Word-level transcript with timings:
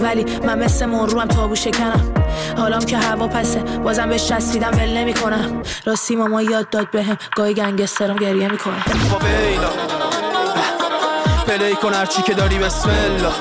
بود 0.00 0.08
ولی 0.08 0.24
من 0.46 0.58
مثل 0.58 0.84
هم 0.84 1.24
تابو 1.24 1.54
شکنم 1.54 2.14
حالام 2.56 2.84
که 2.84 2.98
هوا 2.98 3.28
پسه 3.28 3.60
بازم 3.60 4.08
بهش 4.08 4.28
چسبیدم 4.28 4.70
ول 4.72 4.96
نمی‌کنم. 4.96 5.62
راستی 5.86 6.16
ماما 6.16 6.42
یاد 6.42 6.70
داد 6.70 6.90
بهم 6.90 7.16
گاهی 7.36 7.54
گنگسترم 7.54 8.16
گریه 8.16 8.48
می‌کنه 8.48 8.76
پلی 11.46 11.74
کن 11.74 11.94
هرچی 11.94 12.22
که 12.22 12.34
داری 12.34 12.58
بسم 12.58 12.90
الله. 12.90 13.32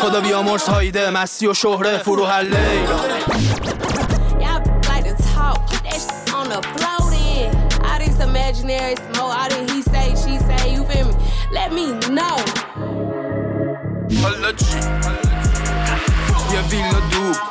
خدا 0.00 0.20
بیامرز 0.20 0.68
هایده 0.68 1.10
مستی 1.10 1.46
و 1.46 1.54
شهره 1.54 1.98
فرو 1.98 2.24
هر 2.24 2.42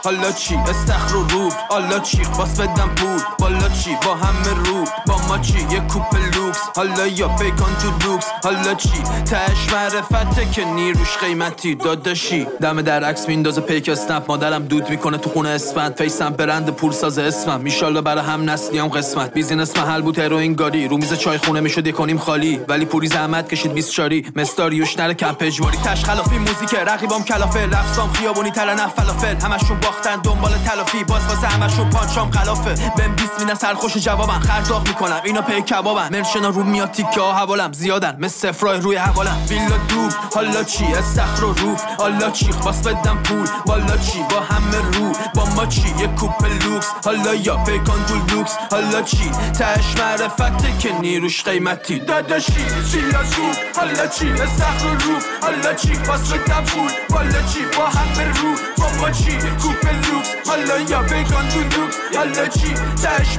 حالا 0.03 0.31
چی؟ 0.31 0.55
استخر 0.55 1.15
و 1.15 1.23
روب 1.27 1.53
حالا 1.69 1.99
چی؟ 1.99 2.17
باس 2.37 2.59
بدم 2.59 2.95
پول. 2.95 3.19
بالا 3.43 3.69
چی 3.69 3.97
با 4.05 4.15
همه 4.15 4.49
رو 4.65 4.85
با 5.07 5.27
ما 5.27 5.37
چی؟ 5.37 5.57
یه 5.71 5.79
کوپ 5.79 6.15
لوکس. 6.35 6.59
حالا 6.75 7.07
یا 7.07 7.27
بیکان 7.27 7.75
تو 7.75 8.07
لوکس 8.07 8.25
حالا 8.43 8.73
چی؟ 8.73 8.89
تش 9.25 9.73
معرفته 9.73 10.45
که 10.51 10.65
نیروش 10.65 11.17
قیمتی 11.17 11.75
داداشی 11.75 12.47
دم 12.61 12.81
در 12.81 13.03
عکس 13.03 13.27
میندازه 13.27 13.61
پیک 13.61 13.89
اسنپ. 13.89 14.23
مادرم 14.27 14.63
دود 14.63 14.89
می‌کنه 14.89 15.17
تو 15.17 15.29
خونه 15.29 15.49
اسفند. 15.49 15.95
فیسم 15.97 16.29
برند 16.29 16.69
پول 16.69 16.91
ساز 16.91 17.17
اسمم. 17.17 17.61
میشالله 17.61 18.01
برای 18.01 18.23
هم 18.23 18.49
نسلیام 18.49 18.87
قسمت. 18.87 19.33
بیزینس 19.33 19.77
محل 19.77 20.01
بود 20.01 20.19
هروئین 20.19 20.53
گاری 20.53 20.87
رو 20.87 20.97
میز 20.97 21.13
چای 21.13 21.37
خونه 21.37 21.59
می‌شد 21.59 21.91
کنیم 21.91 22.17
خالی. 22.17 22.59
ولی 22.67 22.85
پوری 22.85 23.07
زحمت 23.07 23.49
کشید 23.49 23.73
20 23.73 23.91
چاری 23.91 24.25
مستاریوش 24.35 24.99
نره 24.99 25.13
کمپ 25.13 25.37
اجباری 25.39 25.77
تش 25.77 26.05
خلافی 26.05 26.37
موزیک 26.37 26.73
رقیبام 26.87 27.23
کلافه. 27.23 27.65
رفسام 27.65 28.13
خیابونی 28.13 28.51
تر 28.51 28.87
فلافل. 28.87 29.35
همشون 29.35 29.79
با 29.79 29.87
باختن 29.87 30.21
دنبال 30.21 30.51
تلافی. 30.51 31.03
باز 31.03 31.21
واسه 31.29 31.47
همشون 31.47 31.89
پانچام 31.89 32.31
خلافه. 32.31 32.75
20 33.15 33.32
میدن 33.39 33.53
سرخوش 33.53 33.97
جوابم 33.97 34.39
خرداغ 34.39 34.87
می‌کنم. 34.87 35.21
اینا 35.23 35.41
پی 35.41 35.61
کبابم 35.61 36.09
مرشنا 36.11 36.49
رو 36.49 36.63
میاد 36.63 36.91
تیکه 36.91 37.21
ها 37.21 37.33
حوالم. 37.33 37.73
زیادن. 37.73 38.15
مثل 38.19 38.51
فرای 38.51 38.79
روی 38.79 38.95
حوالم. 38.95 39.37
ویلا 39.49 39.77
دوب 39.89 40.11
حالا 40.35 40.63
چی؟ 40.63 40.85
استخر 40.85 41.43
و 41.43 41.53
روف. 41.53 41.83
حالا 41.97 42.31
چی؟ 42.31 42.51
خواست 42.51 42.87
بدم 42.87 43.17
پول. 43.23 43.47
بالا 43.65 43.97
چی؟ 43.97 44.19
با 44.29 44.39
همه 44.39 44.97
رو. 44.97 45.13
با 45.35 45.45
ما 45.45 45.65
چی؟ 45.65 45.95
یه 45.99 46.07
کوپ 46.07 46.45
لوکس. 46.45 46.87
حالا 47.05 47.33
یا 47.35 47.57
پیکان 47.57 47.99
دو 48.07 48.35
لوکس. 48.35 48.57
حالا 48.71 49.01
چی؟ 49.01 49.31
تش 49.59 49.99
معرفته 49.99 50.77
که 50.79 50.99
نیروش 50.99 51.43
قیمتی. 51.43 51.99
داداشی 51.99 52.65
ویلا 52.93 53.23
دوب 53.23 53.55
حالا 53.75 54.07
چی؟ 54.07 54.31
استخر 54.31 54.85
و 54.85 54.89
روف. 54.89 55.25
حالا 55.41 55.73
چی؟ 55.73 55.93
خواست 56.05 56.33
بدم 56.33 56.63
پول. 56.63 56.91
بالا 57.09 57.41
چی؟ 57.53 57.59
با 57.77 57.85
همه 57.85 58.27
رو. 58.27 58.55
با 58.77 59.01
ما 59.01 59.11
چی؟ 59.11 59.37
کوپ 59.37 59.85
لوکس. 59.85 60.29
حالا 60.47 60.79
یا 60.79 61.03
پیکان 61.03 61.47
دو 61.49 61.59
لوکس. 61.59 61.95
حالا 62.15 62.47
چی؟ 62.47 62.73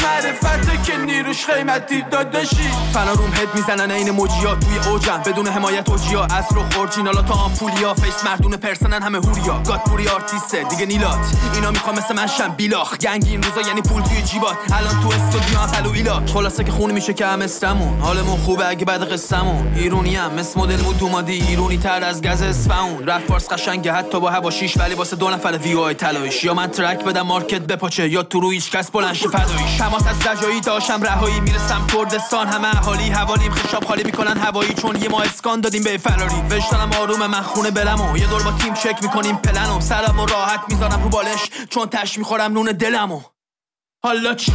معرفته 0.02 0.82
که 0.84 0.96
نیروش 0.96 1.46
قیمتی 1.46 2.02
داداشی 2.10 2.70
فنا 2.92 3.12
روم 3.12 3.34
هد 3.34 3.54
می‌زنن 3.54 3.90
این 3.90 4.10
موجیا 4.10 4.54
توی 4.54 4.92
اوجم 4.92 5.22
بدون 5.26 5.46
حمایت 5.46 5.88
اوجیا 5.88 6.24
از 6.24 6.44
رو 6.50 6.62
خورجینالا 6.74 7.22
تا 7.22 7.34
آمپولیا. 7.34 7.94
فیس 7.94 8.24
مردون 8.24 8.56
پرسنن 8.56 9.02
همه 9.02 9.18
هوریا. 9.18 9.62
گاد 9.66 9.80
پوری 9.80 10.08
آرتیسته 10.08 10.62
دیگه 10.62 10.86
نیلات 10.86 11.18
اینا 11.54 11.70
می‌خوام 11.70 11.96
مثل 11.96 12.14
من 12.14 12.26
شم 12.26 12.48
بیلاخ. 12.48 12.98
گنگ 12.98 13.24
این 13.26 13.42
روزا 13.42 13.68
یعنی 13.68 13.82
پول 13.82 14.02
توی 14.02 14.22
جیبات. 14.22 14.56
الان 14.72 15.02
تو 15.02 15.08
استودیو 15.08 15.58
هم 15.58 15.70
پلو 15.70 15.92
ایلاک. 15.92 16.30
خلاصه 16.30 16.64
که 16.64 16.72
خون 16.72 16.90
میشه 16.90 17.14
که 17.14 17.26
هم 17.26 17.42
استمون 17.42 18.00
حالمون 18.00 18.36
خوبه 18.36 18.68
اگه 18.68 18.84
بعد 18.84 19.12
قصمون 19.12 19.72
ایرونی 19.76 20.16
هم. 20.16 20.34
مثل 20.34 20.60
مدل 20.60 20.80
مود 20.80 21.02
اومدی 21.02 21.32
ایرونی 21.32 21.76
تر 21.76 22.04
از 22.04 22.22
گز 22.22 22.42
اسفون 22.42 23.06
رپ 23.06 23.26
فارس 23.28 23.48
قشنگه. 23.48 23.92
حتی 23.92 24.20
با 24.20 24.30
هوا 24.30 24.50
شیش 24.50 24.76
ولی 24.76 24.94
واسه 24.94 25.16
دو 25.16 25.30
نفر 25.30 25.58
وی 25.58 25.74
آی 25.74 25.94
تلایش 25.94 26.44
یا 26.44 26.54
من 26.54 26.66
ترک 26.66 27.04
بدم 27.04 27.22
مارکت 27.22 27.60
بپاچه 27.60 28.08
یا 28.08 28.22
تو 28.22 28.40
رو 28.40 28.50
هیچ 28.50 28.70
کس 28.70 28.90
بلند 28.90 29.14
شه 29.14 29.28
فدایش 29.28 29.73
تماس 29.78 30.06
از 30.06 30.16
زجایی 30.18 30.60
داشتم 30.60 31.02
رهایی 31.02 31.40
می‌رسم 31.40 31.86
کردستان 31.92 32.46
همه 32.46 32.68
اهالی 32.68 33.10
حوالیم 33.10 33.52
خشاب 33.52 33.84
خالی 33.84 34.04
می‌کنن 34.04 34.38
هوایی. 34.38 34.74
چون 34.74 35.02
یه 35.02 35.08
ما 35.08 35.22
اسکان 35.22 35.60
دادیم 35.60 35.82
به 35.82 35.98
فراری. 35.98 36.34
وشتنم 36.50 36.90
آروم 37.00 37.26
من 37.26 37.42
خونه 37.42 37.70
بلمو 37.70 38.18
یه 38.18 38.26
دور 38.26 38.42
با 38.42 38.52
تیم 38.52 38.74
چک 38.74 39.02
می‌کنیم 39.02 39.36
پلنو 39.36 39.80
سرم 39.80 40.20
و 40.20 40.26
راحت 40.26 40.60
می‌ذارم 40.68 41.02
رو 41.02 41.08
بالش. 41.08 41.50
چون 41.70 41.86
تش 41.86 42.18
می‌خورم 42.18 42.52
نون 42.52 42.66
دلمو. 42.66 43.20
حالا 44.02 44.34
چی؟ 44.34 44.52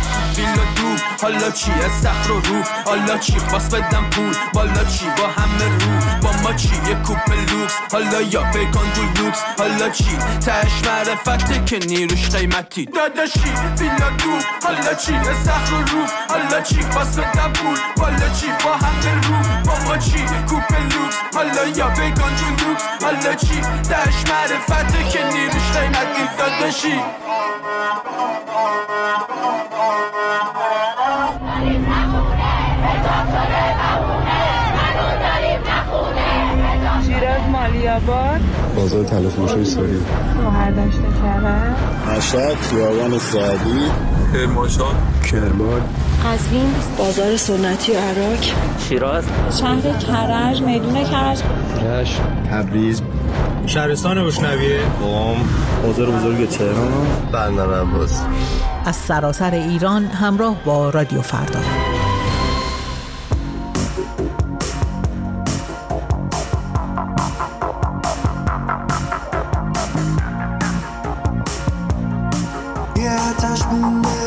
ویلا 0.80 0.96
دو 0.96 1.04
حالا 1.22 1.52
چی 1.52 1.72
استخر 1.72 2.32
و 2.32 2.40
روف. 2.40 2.70
حالا 2.86 3.18
چی؟ 3.18 3.40
خواست 3.40 3.76
بدم 3.76 4.10
پول. 4.10 4.36
بالا 4.54 4.84
چی؟ 4.84 5.06
با 5.18 5.28
همه 5.28 5.66
رو. 5.66 6.20
با 6.22 6.32
ما 6.44 6.54
چی؟ 6.54 6.70
یه 6.88 6.96
کوپ 6.96 7.30
لوکس. 7.30 7.74
حالا 7.92 8.22
یا 8.22 8.44
پیکان 8.44 8.90
دو 8.96 9.22
لوکس. 9.22 9.40
حالا 9.58 9.90
چی؟ 9.90 10.18
تش 10.46 10.88
معرفته 10.88 11.66
که 11.66 11.80
نیروش 11.88 12.30
قیمتی. 12.30 12.86
داداشی 12.86 13.54
ویلا 13.80 14.10
دو 14.10 14.32
حالا 14.64 14.94
چی؟ 14.94 15.14
استخر 15.14 15.74
و 15.74 15.78
روف. 15.78 16.12
حالا 16.30 16.62
چی؟ 16.62 16.82
خواست 16.92 17.20
بدم 17.20 17.54
پول. 17.54 17.78
بالا 17.98 18.30
چی؟ 18.30 18.48
با 18.66 18.74
همه 18.74 19.14
رو. 19.28 19.62
با 19.66 19.80
ما 19.86 19.98
چی؟ 19.98 20.26
کوپ 20.50 20.72
لوکس. 20.74 21.16
حالا 21.36 21.68
یا 21.76 21.90
پیکان 21.90 22.34
دو 22.36 22.66
لوکس. 22.66 22.84
حالا 23.04 23.36
چی؟ 23.36 23.62
تش 23.62 24.32
معرفته 24.32 25.10
که 25.12 25.24
نیروش 25.28 25.72
قیمتی. 25.78 26.30
داداشی. 26.38 27.00
آباد 38.08 38.42
بازار 38.76 39.04
تلفروش 39.04 39.52
های 39.52 39.66
ساری 39.66 40.00
گوهر 40.44 40.72
داشته 40.72 41.02
کرد 41.02 41.78
مشهد 42.18 42.56
خیابان 42.56 43.20
سعدی. 43.20 43.80
کرمانشاه. 44.34 44.94
کرمان. 45.32 45.82
قزوین. 46.26 46.74
بازار 46.98 47.38
سنتی 47.38 47.94
عراق. 47.94 48.38
شیراز. 48.90 49.24
شهر 49.60 49.82
کرج 49.82 50.62
میدون 50.62 51.04
کرج. 51.04 51.40
رشت 51.84 52.22
تبریز. 52.52 53.02
شهرستان 53.66 54.18
روشنویه 54.18 54.80
قم 55.02 55.36
بازار 55.84 56.10
بزرگ 56.10 56.50
تهران. 56.50 57.08
بندر 57.34 57.82
عباس 57.82 58.22
از 58.86 58.96
سراسر 58.96 59.54
ایران 59.54 60.06
همراه 60.06 60.56
با 60.66 60.90
رادیو 60.90 61.22
فردا. 61.22 61.60
یه 73.42 74.19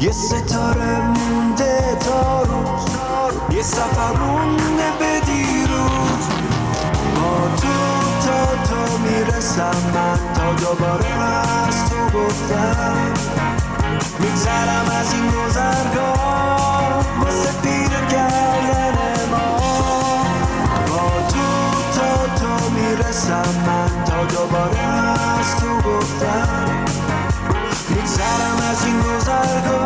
یه 0.00 0.12
ستاره 0.12 1.00
مونده 1.00 1.96
تا 2.00 2.42
روز 2.42 2.82
یه 3.56 3.62
سفر 3.62 4.12
مونده 4.12 4.90
به 4.98 5.20
دیروز. 5.26 6.24
با 7.14 7.56
تو 7.56 7.68
تا 8.26 8.46
تو 8.64 8.98
می‌رسم 8.98 9.76
من 9.94 10.34
تا 10.34 10.52
دوباره 10.52 11.22
از 11.22 11.90
تو 11.90 12.18
گفتم. 12.18 12.96
میگذرم 14.18 14.86
از 15.00 15.12
این 15.14 15.26
گذرگاه 15.26 17.04
واسه 17.20 17.52
پیدا 17.62 18.06
کردن 18.10 19.30
ما. 19.30 19.56
با 20.88 21.28
تو 21.28 21.48
تا 22.00 22.34
تو 22.40 22.70
می‌رسم 22.70 23.54
من 23.66 24.04
تا 24.04 24.24
دوباره 24.24 24.80
از 24.80 25.56
تو 25.60 25.90
گفتم. 25.90 26.84
میگذرم 27.88 28.58
از 28.70 28.84
این 28.84 28.98
گذرگاه 29.00 29.77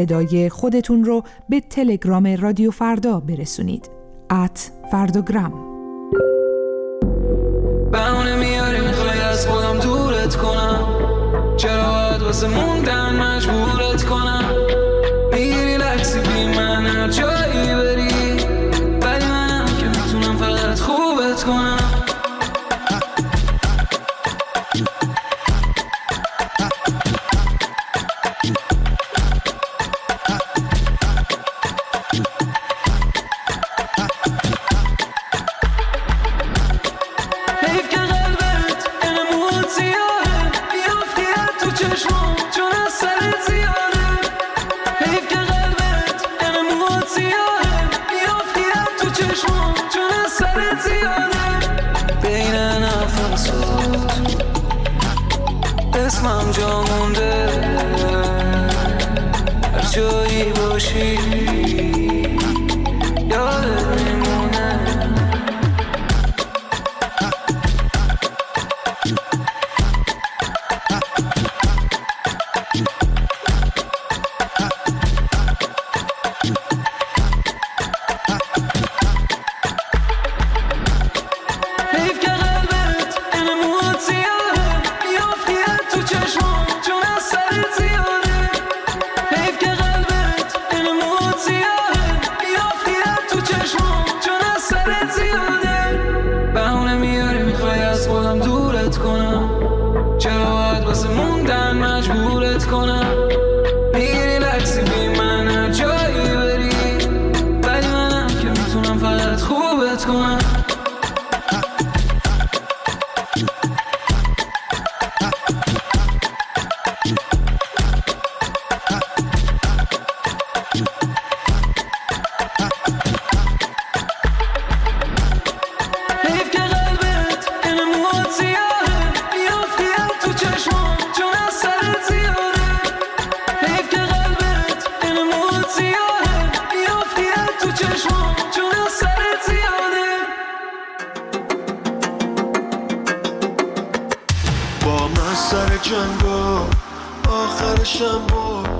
صدای 0.00 0.48
خودتون 0.48 1.04
رو 1.04 1.22
به 1.48 1.60
تلگرام 1.60 2.26
رادیو 2.26 2.70
فردا 2.70 3.20
برسونید. 3.20 3.90
ات 4.30 4.70
واسه 12.22 12.48
موندن 12.48 13.14
مجبورت 13.14 14.04
کنم؟ 14.04 14.29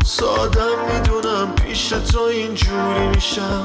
سادم 0.04 0.76
می‌دونم 0.92 1.52
پیش 1.54 1.88
تو 1.88 2.20
اینجوری 2.20 3.06
میشم. 3.14 3.64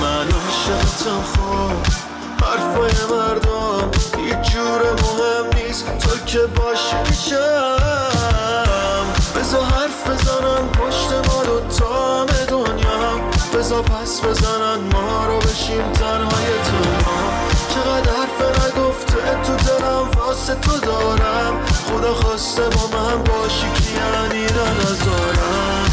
من 0.00 0.26
عاشقتم 0.26 1.22
خب 1.32 1.76
حرفای 2.44 3.16
مردم 3.16 3.90
هیچ 4.16 4.52
جور 4.52 4.82
مهم 4.82 5.46
نیست. 5.54 5.98
تو 5.98 6.24
که 6.26 6.38
باشی 6.38 6.96
میشم. 7.08 7.76
بزا 9.36 9.64
حرف 9.64 10.08
بزنن 10.10 10.68
پشت 10.68 11.12
ما 11.28 11.44
دوتا 11.44 12.24
دنیا 12.50 13.20
بزا 13.54 13.82
پس 13.82 14.20
بزنن 14.20 14.78
ما 14.92 15.26
رو 15.26 15.38
بشیم 15.38 15.92
تنهای 15.92 16.50
تنها 16.64 16.99
چقدر 18.00 18.12
حرف 18.12 18.42
نگفته 18.42 19.14
تو 19.44 19.56
دلم 19.56 20.10
واسه 20.16 20.54
تو 20.54 20.78
دارم. 20.78 21.64
خدا 21.86 22.14
خواسته 22.14 22.62
با 22.62 22.98
من 22.98 23.24
باشی 23.24 23.66
که 23.74 23.90
یعنی 24.00 24.44
نذارم 24.44 25.90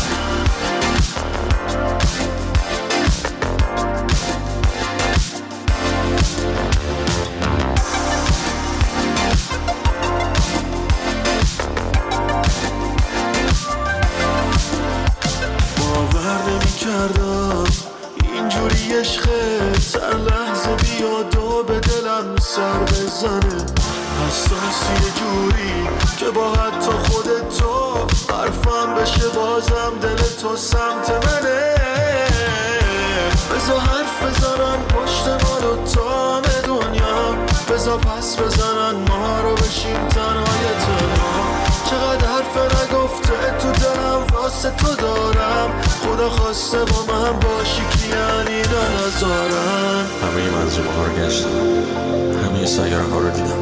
باور 15.78 16.42
نمی 16.50 16.72
کردم 16.80 17.64
اینجوری 18.34 18.94
عشقت 19.00 19.96
هر 20.04 20.47
لحظه 20.68 20.98
بیاد 20.98 21.36
و 21.38 21.64
به 21.64 21.80
دلم 21.80 22.36
سر 22.40 22.80
بزنه. 22.80 23.66
حساسی 24.28 24.94
یه 24.94 25.12
جوری 25.20 25.88
که 26.18 26.26
با 26.26 26.52
حتی 26.52 26.92
خود 26.92 27.26
تو 27.50 28.34
حرفم 28.34 28.96
بشه 28.96 29.28
بازم 29.28 30.00
دل 30.02 30.16
تو 30.42 30.56
سمت 30.56 31.10
منه. 31.10 31.76
بزا 33.52 33.80
حرف 33.80 34.24
بزنن 34.24 34.84
پشت 34.84 35.28
ما 35.28 35.60
دوتا 35.60 36.42
دنیا. 36.66 37.36
بزا 37.70 37.98
پس 37.98 38.40
بزنن 38.40 38.96
ما 39.10 39.42
رو 39.42 39.56
بشیم 39.56 40.08
تنهای 40.08 40.68
تنها 40.80 41.57
چقدر 41.89 42.27
حرف 42.27 42.58
نگفته 42.58 43.34
تو 43.60 43.72
دلم 43.72 44.24
واسه 44.34 44.70
تو 44.70 44.96
دارم. 44.96 45.70
خدا 46.03 46.29
خواسته 46.29 46.77
با 46.77 47.13
من 47.13 47.39
باشی 47.39 47.82
که 47.91 48.08
یعنی 48.17 48.62
نذارم 48.62 50.06
همه 50.22 50.50
منظومه 50.50 50.91
ها 50.91 51.03
رو 51.03 51.13
گشتم. 51.13 51.50
همه 52.46 52.65
سیاره 52.65 53.03
ها 53.13 53.20
رو 53.20 53.29
دیدم. 53.29 53.62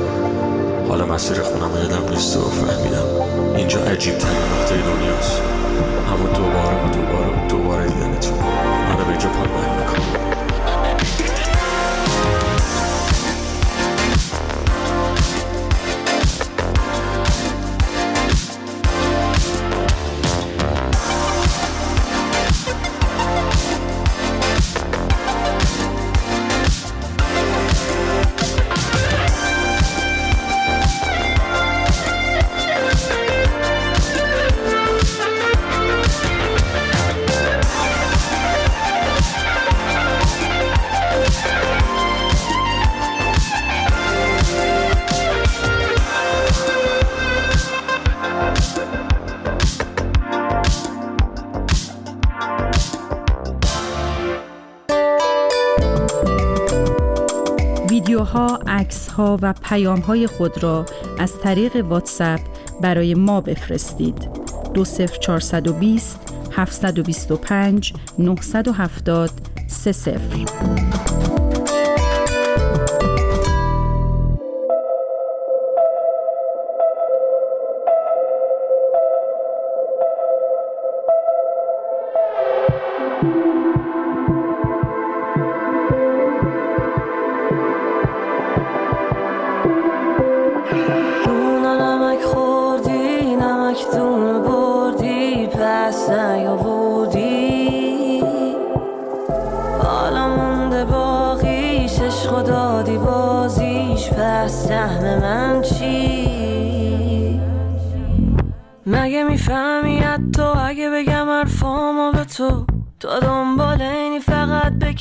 حالا 0.90 1.06
مسیر 1.06 1.42
خونم 1.42 1.76
یادم 1.76 2.10
نیست 2.10 2.38
و 2.38 2.50
فهمیدم. 2.50 3.08
اینجا 3.56 3.80
عجیب 3.80 4.18
ترین 4.18 4.38
نقطه 4.38 4.76
دنیاست. 4.76 5.42
اما 6.08 6.28
دوباره 6.38 6.86
و 6.86 6.90
دوباره 6.90 7.28
و 7.28 7.48
دوباره 7.48 7.88
دیدنتون. 7.88 8.38
منو 8.90 9.06
به 9.06 9.10
اینجا 9.10 9.30
پایمال 9.30 9.85
عکسها 59.16 59.40
و 59.42 59.54
پیامهای 59.54 60.28
خود 60.28 60.64
را 60.64 60.86
از 61.20 61.40
طریق 61.40 61.86
واتساپ 61.86 62.40
برای 62.82 63.14
ما 63.14 63.42
بفرستید. 63.42 64.30
20420 64.74 66.20
725 66.52 67.94
970 68.20 69.30
30 69.68 71.35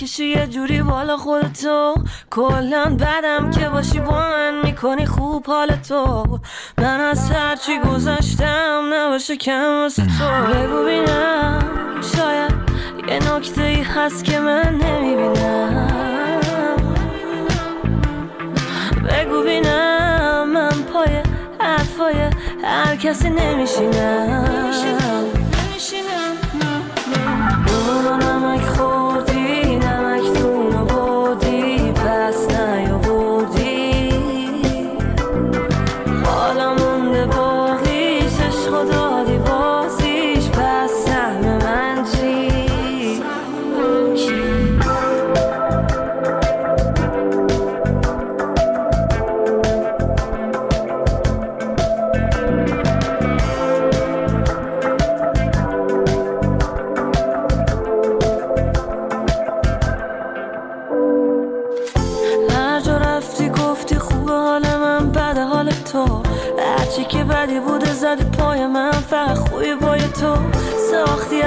می‌کشی 0.05 0.25
یه 0.25 0.47
جوری 0.47 0.83
بالا 0.83 1.17
خودتو؟ 1.17 1.95
کلا 2.31 2.85
بدم 2.85 3.51
که 3.51 3.69
باشی 3.69 4.01
با 4.01 4.11
من 4.11 4.61
می‌کنی 4.65 5.07
خوب 5.07 5.47
حال 5.47 5.77
تو؟ 5.77 6.39
من 6.79 7.01
از 7.01 7.31
هرچی 7.31 7.79
گذاشتم 7.79 8.91
نباشه 8.95 9.37
کم 9.37 9.81
واسه 9.83 10.03
تو. 10.03 10.53
بگو 10.53 10.85
بینم 10.85 12.01
شاید 12.17 12.53
یه 13.09 13.35
نکته 13.35 13.63
ای 13.63 13.83
هست 13.83 14.25
که 14.25 14.39
من 14.39 14.75
نمی‌بینم. 14.75 15.89
بگو 19.09 19.43
بینم 19.43 19.95
من 19.99 20.04
هر 22.65 22.97
کسی 22.97 23.31
نمیشینم. 23.31 25.25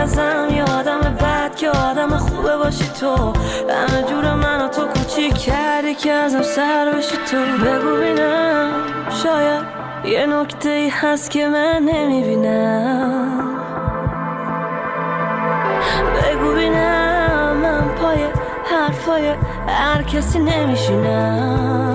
ازم؟ 0.08 0.48
یه 0.52 0.64
آدم 0.64 1.00
بد 1.00 1.56
که 1.56 1.70
آدم 1.70 2.18
خوبه 2.18 2.58
باشی 2.58 2.90
تو. 3.00 3.34
همه 3.70 4.04
جور 4.10 4.36
من 4.36 4.66
و 4.66 4.68
تو 4.68 4.88
کوچیک 4.88 5.34
کردی 5.34 5.96
که 5.96 6.12
ازم 6.12 6.42
سر 6.42 6.94
بشی 6.98 7.18
تو. 7.32 7.38
بگو 7.38 7.98
بینم 8.02 8.72
شاید 9.24 9.64
یه 10.06 10.26
نکته 10.26 10.70
ای 10.70 10.90
هست 10.90 11.32
که 11.32 11.48
من 11.48 11.84
نمی‌بینم. 11.84 13.42
بگو 16.24 16.54
بینم 16.56 17.58
من 17.58 17.96
پای 18.02 18.28
حرفای 18.72 19.36
هر 19.68 20.02
کسی 20.04 20.40
نمیشینم. 20.40 21.87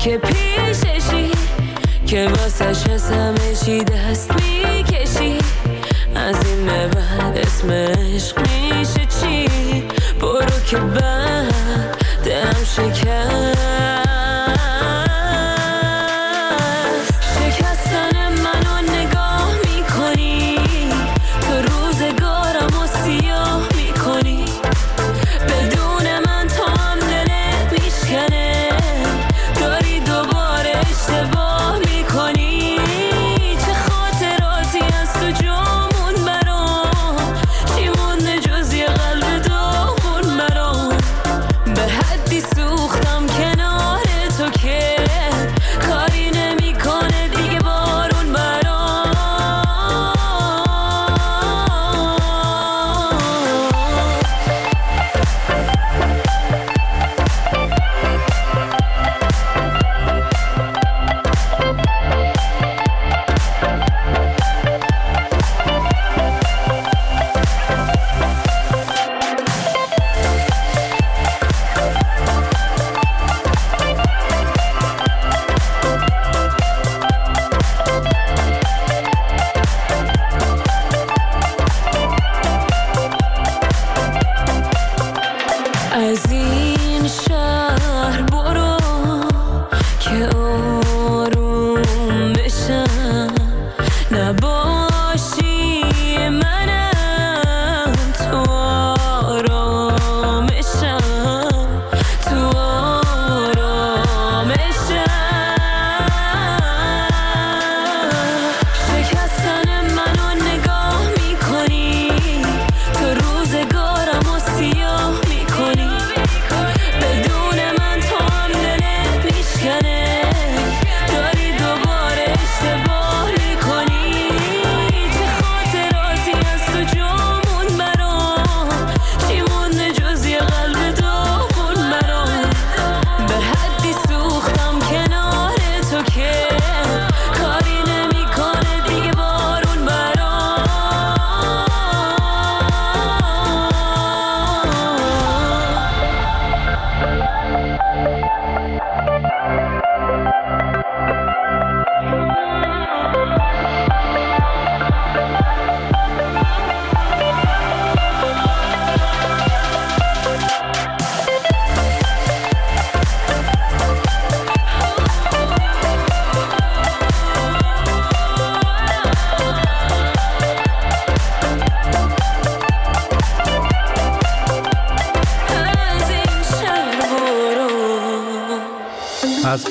keep 0.00 0.29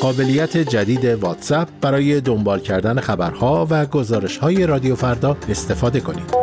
قابلیت 0.01 0.57
جدید 0.57 1.05
واتساپ 1.05 1.67
برای 1.81 2.21
دنبال 2.21 2.59
کردن 2.59 2.99
خبرها 2.99 3.67
و 3.69 3.85
گزارش 3.85 4.37
های 4.37 4.65
رادیو 4.65 4.95
فردا 4.95 5.37
استفاده 5.49 5.99
کنید. 5.99 6.35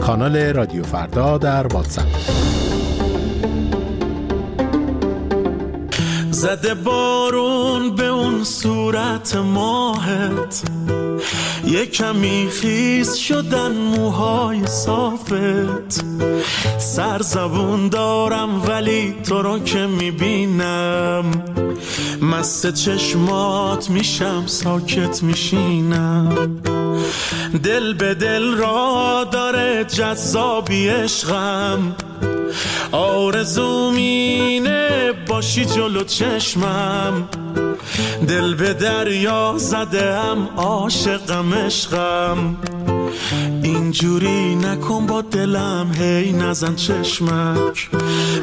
کانال 0.00 0.36
رادیو 0.36 0.82
فردا 0.82 1.38
در 1.38 1.66
واتساپ 1.66 2.06
زده 6.30 6.74
بارون 6.74 7.94
به 7.94 8.06
اون 8.06 8.44
صورت 8.44 9.36
ماهت 9.36 10.62
یه 11.66 11.86
کمی 11.86 12.48
خیز 12.60 13.14
شدن 13.16 13.72
موهای 13.72 14.66
صافت. 14.66 16.04
سرزبون 16.78 17.88
دارم 17.88 18.62
ولی 18.68 19.14
تو 19.28 19.42
رو 19.42 19.58
که 19.58 19.86
می‌بینم. 19.86 21.24
مست 22.22 22.74
چشمات 22.74 23.90
میشم 23.90 24.42
ساکت 24.46 25.22
میشینم. 25.22 26.60
دل 27.64 27.94
به 27.94 28.14
دل 28.14 28.54
را 28.54 29.26
داره 29.32 29.84
جذابی 29.84 30.88
عشقم. 30.88 31.96
آرزو 32.92 33.90
مینه 33.90 35.12
باشی 35.28 35.64
جلو 35.64 36.04
چشمم. 36.04 37.28
دل 38.28 38.54
به 38.54 38.74
دریا 38.74 39.54
زده 39.56 40.14
هم 40.14 40.48
عاشقم 41.10 41.54
عشقم 41.54 42.56
اینجوری 43.62 44.54
نکن 44.54 45.06
با 45.06 45.20
دلم 45.20 45.92
هی 45.98 46.32
نزن 46.32 46.74
چشمک. 46.74 47.90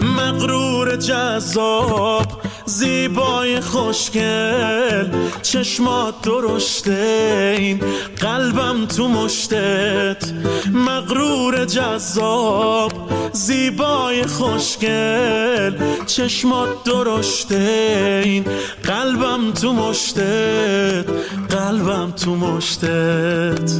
مغرور 0.01 0.95
جذاب 0.95 2.41
زیبای 2.67 3.61
خوشگل 3.61 5.07
چشمات 5.41 6.21
درشته 6.21 7.55
این 7.59 7.79
قلبم 8.19 8.85
تو 8.85 9.07
مشتت. 9.07 10.33
مغرور 10.73 11.65
جذاب 11.65 12.91
زیبای 13.33 14.23
خوشگل 14.25 15.73
چشمات 16.05 16.83
درشته 16.83 18.21
این 18.23 18.45
قلبم 18.83 19.51
تو 19.51 19.73
مشتت. 19.73 21.05
قلبم 21.49 22.11
تو 22.11 22.35
مشتت. 22.35 23.71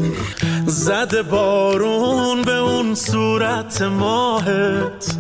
زده 0.66 1.24
بارون 1.24 2.42
به 2.42 2.58
اون 2.58 2.96
صورت 2.96 3.82
ماهت. 3.82 5.18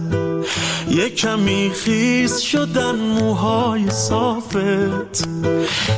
یه 0.89 1.09
کمی 1.09 1.71
خیز 1.75 2.39
شدن 2.39 2.95
موهای 3.57 3.89
صافت 3.91 5.27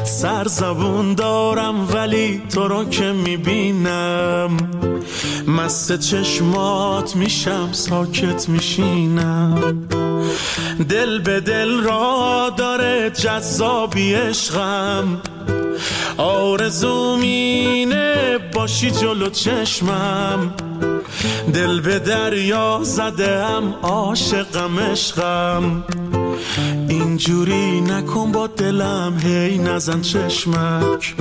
سرزبون 0.04 1.14
دارم 1.14 1.88
ولی 1.94 2.42
تو 2.54 2.68
رو 2.68 2.86
که 2.86 3.12
می‌بینم 3.12 4.58
مست 5.48 6.00
چشمات 6.00 7.16
میشم 7.16 7.70
ساکت 7.72 8.50
میشینم. 8.50 9.88
دل 10.90 11.20
به 11.20 11.40
دل 11.40 11.84
را 11.84 12.54
داره 12.58 13.10
جذابی 13.10 14.14
عشقم. 14.14 15.22
آرزو 16.18 17.18
مینه 17.18 18.38
باشی 18.54 18.92
جلو 18.92 19.30
چشمم. 19.30 20.54
دل 21.54 21.82
به 21.82 22.00
دریا 22.00 22.80
زده 22.84 23.46
هم 23.46 23.74
عاشقم 23.84 24.80
عشقم. 24.80 25.84
اینجوری 26.90 27.82
نکن 27.82 28.32
با 28.32 28.48
دلم 28.48 29.18
هی 29.24 29.58
نزن 29.58 30.02
چشمک. 30.02 31.16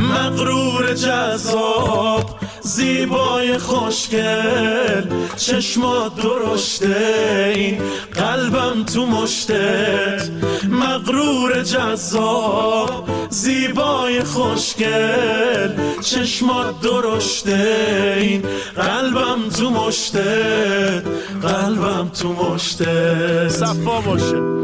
مغرور 0.00 0.94
جذاب 0.94 2.38
زیبای 2.60 3.58
خوشگل 3.58 5.04
چشمات 5.36 6.16
درشته 6.16 7.52
این 7.54 7.80
قلبم 8.12 8.84
تو 8.84 9.06
مشتت. 9.06 10.30
مغرور 10.68 11.62
جذاب 11.62 13.08
زیبای 13.30 14.24
خوشگل 14.24 16.00
چشمات 16.00 16.80
درشته 16.80 18.16
این 18.20 18.42
قلبم 18.76 19.48
تو 19.58 19.70
مشتت. 19.70 21.02
قلبم 21.42 22.08
تو 22.08 22.32
مشتت. 22.32 23.48
صفا 23.48 24.00
باشه. 24.00 24.58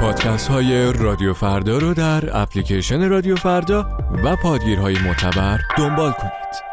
پادکست 0.00 0.48
های 0.48 0.92
رادیو 0.92 1.34
فردا 1.34 1.78
رو 1.78 1.94
در 1.94 2.42
اپلیکیشن 2.42 3.08
رادیو 3.08 3.36
فردا 3.36 3.86
و 4.24 4.36
پادگیرهای 4.36 4.98
معتبر 4.98 5.58
دنبال 5.78 6.12
کنید. 6.12 6.67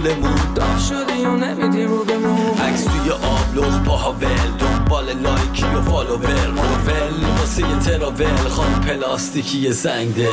پولمون 0.00 0.54
داف 0.54 0.88
شدی 0.88 1.24
و 1.24 1.36
نمیدی 1.36 1.84
رو 1.84 2.04
بمون 2.04 2.58
عکس 2.58 2.84
توی 2.84 3.10
آبلوغ 3.10 3.82
پاها 3.82 4.12
ول 4.12 4.50
دنبال 4.58 5.04
لایکی 5.04 5.64
و 5.64 5.82
فالوور. 5.82 6.46
مروول 6.46 7.30
واسه 7.38 7.62
یه 7.62 7.78
تراول 7.78 8.48
خان 8.48 8.80
پلاستیکی 8.80 9.58
یه 9.58 9.72
زنگ 9.72 10.14
دل. 10.14 10.28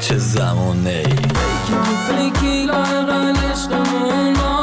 چه 0.00 0.18
زمانه 0.18 0.90
ای. 0.90 1.04
فیکی 1.04 2.40
فیکی 2.40 2.66
لاغل 2.66 3.36
عشقمون. 3.36 4.57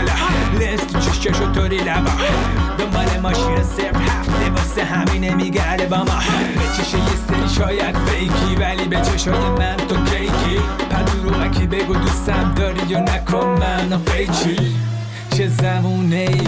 بالا. 0.00 0.66
لنز 0.66 0.80
تو 0.80 0.98
چشکشو 0.98 1.52
طوری 1.52 1.78
لبا 1.78 2.10
دنبال 2.78 3.20
ماشین 3.22 3.62
صرف 3.62 3.96
هفته 3.96 4.50
واسه 4.50 4.84
همینه 4.84 5.34
میگرده 5.34 5.86
با 5.86 5.96
ما. 5.96 6.04
به 6.04 6.82
چشه 6.82 6.98
یه 6.98 7.16
سری 7.28 7.48
شاید 7.56 7.96
فیکی 7.96 8.56
ولی 8.60 8.84
به 8.84 9.00
چشای 9.00 9.50
من 9.58 9.76
تو 9.76 9.94
کیکی. 10.04 10.60
پدروغکی 10.90 11.66
بگو 11.66 11.94
دوستم 11.94 12.54
داری 12.56 12.86
یا 12.88 13.00
نکن 13.00 13.46
منو 13.46 13.96
قیچی 13.96 14.76
چه 15.36 15.48
زمونه 15.48 16.16
ای 16.16 16.40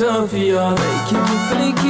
لمینتی 0.00 0.06
تو 0.06 0.06
صافیا 0.06 0.74
فیکی 0.76 1.16
بی 1.16 1.89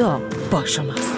فردا 0.00 0.20
با 0.50 0.64
شماست 0.64 1.09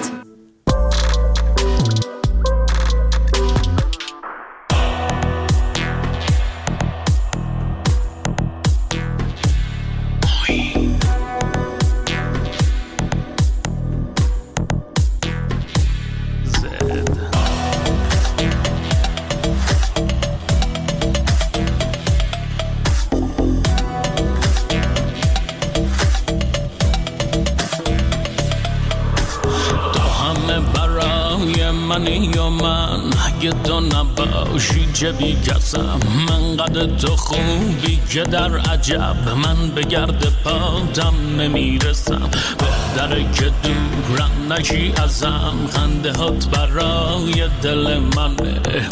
جبی 35.02 35.36
کسم 35.46 36.00
من 36.28 36.56
قد 36.56 36.96
تو 36.96 37.16
خوبی 37.16 38.00
که 38.10 38.22
در 38.22 38.58
عجب. 38.58 39.16
من 39.44 39.68
به 39.74 39.82
گرد 39.82 40.26
پادم 40.44 41.14
نمی‌رسم. 41.38 42.30
بهتره 42.58 43.32
که 43.32 43.50
دورم 43.62 44.52
نشی 44.52 44.92
ازم. 44.96 45.54
خنده 45.72 46.12
هات 46.12 46.46
برای 46.46 47.48
دل 47.62 47.98
من. 48.16 48.36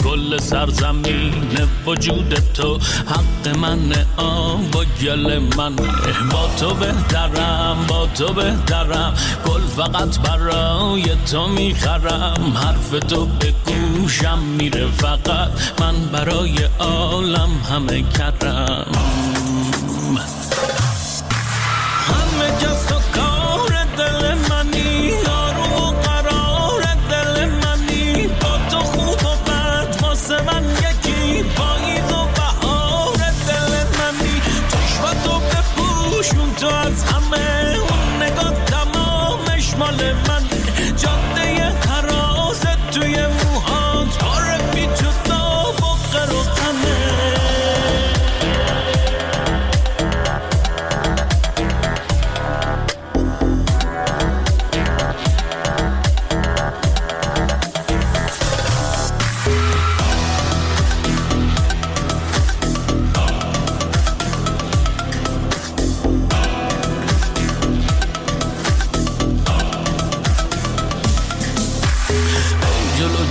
گل 0.04 0.38
سرزمین 0.38 1.32
وجود 1.86 2.34
تو 2.54 2.78
حق 3.06 3.56
من. 3.56 3.92
آب 4.16 4.76
و 4.76 4.84
گل 5.02 5.38
من. 5.38 5.76
با 6.30 6.48
تو 6.58 6.74
بهترم 6.74 7.76
با 7.88 8.06
تو 8.06 8.32
بهترم. 8.32 9.14
گل 9.46 9.60
فقط 9.76 10.18
برای 10.18 11.04
تو 11.30 11.46
می‌خرم. 11.48 12.56
حرف 12.56 12.90
تو 13.08 13.26
به 13.26 13.54
گوشم 13.66 14.38
میره 14.58 14.86
فقط 14.86 15.50
من 15.80 15.94
برای 16.12 16.54
عالم 16.78 17.50
همه 17.70 18.02
کرم 18.02 19.29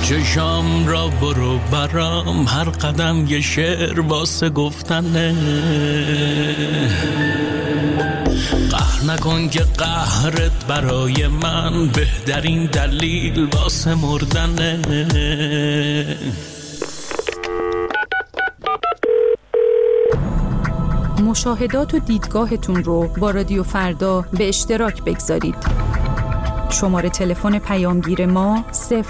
چشام 0.09 0.87
را 0.87 1.07
برو 1.07 1.59
برام. 1.71 2.47
هر 2.47 2.63
قدم 2.63 3.25
یه 3.27 3.41
شعر 3.41 4.01
واسه 4.01 4.49
گفتنه. 4.49 5.35
قهر 8.71 9.03
نکن 9.07 9.49
که 9.49 9.59
قهرت 9.77 10.65
برای 10.67 11.27
من 11.27 11.87
بهترین 11.87 12.65
دلیل 12.65 13.47
واسه 13.53 13.95
مردنه. 13.95 14.79
مشاهدات 21.23 21.93
و 21.93 21.99
دیدگاهتون 21.99 22.83
رو 22.83 23.07
با 23.07 23.31
رادیو 23.31 23.63
فردا 23.63 24.25
به 24.33 24.49
اشتراک 24.49 25.03
بگذارید. 25.03 25.78
شماره 26.69 27.09
تلفن 27.09 27.59
پیامگیر 27.59 28.25
ما 28.25 28.65
00 28.71 29.03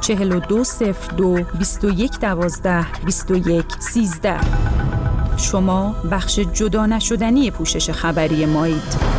4202 0.00 1.44
21 1.58 2.20
12 2.20 2.86
21 3.04 3.64
13 3.78 4.40
شما 5.36 5.94
بخش 6.10 6.38
جدا 6.38 6.86
نشدنی 6.86 7.50
پوشش 7.50 7.90
خبری 7.90 8.46
مایید. 8.46 9.15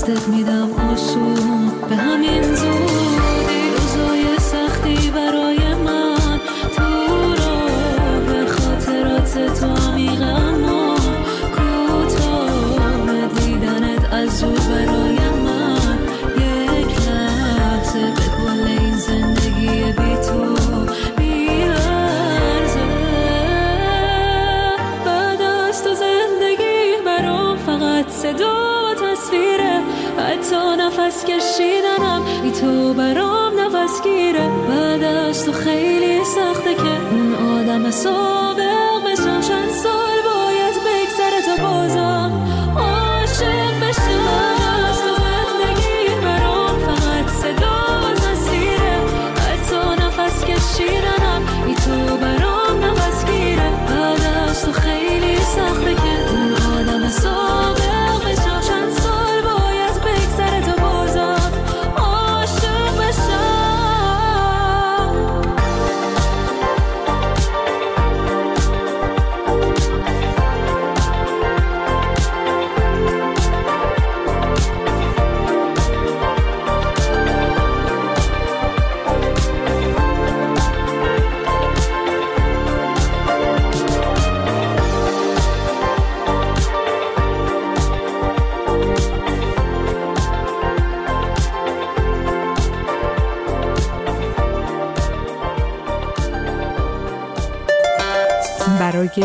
that 0.00 0.26
me 0.28 0.42
down. 0.42 0.61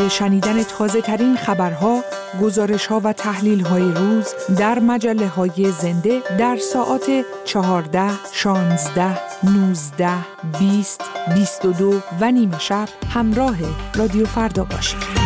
شنیدن 0.09 0.63
تازه 0.63 1.01
ترین 1.01 1.35
خبرها، 1.35 2.03
گزارشها 2.41 3.01
و 3.03 3.13
تحلیل 3.13 3.65
های 3.65 3.91
روز 3.91 4.33
در 4.57 4.79
مجله 4.79 5.27
های 5.27 5.71
زنده 5.71 6.21
در 6.39 6.57
ساعت 6.57 7.25
14, 7.45 8.09
16, 8.33 9.19
19, 9.43 10.09
20, 10.59 11.01
22 11.35 12.01
و 12.21 12.31
نیمه 12.31 12.59
شب 12.59 12.89
همراه 13.13 13.57
رادیو 13.95 14.25
فردا 14.25 14.63
باشید. 14.63 15.16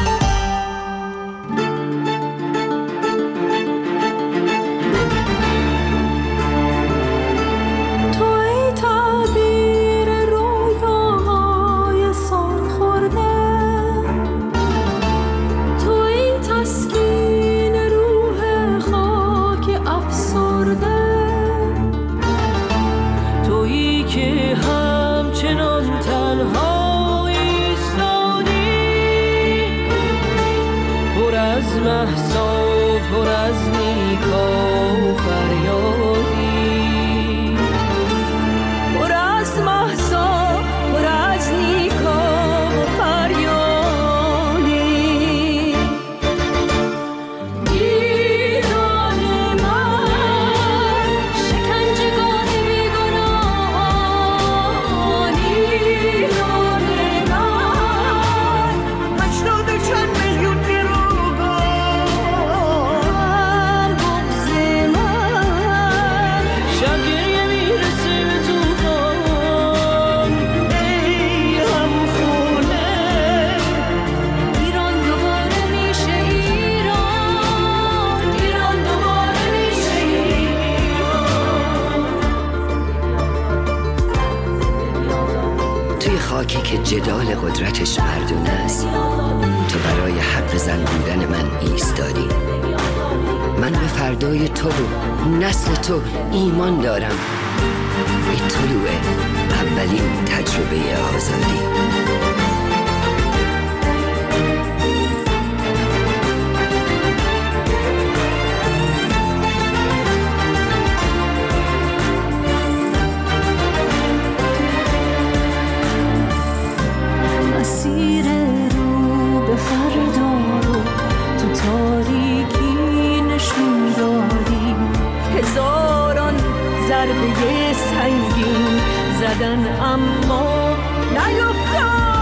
زدن 129.33 129.79
اما 129.81 130.75
نیفتاد. 131.13 132.20